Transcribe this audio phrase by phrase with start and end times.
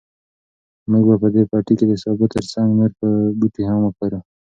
[0.91, 2.91] موږ به په دې پټي کې د سابو تر څنګ نور
[3.39, 4.19] بوټي هم وکرو.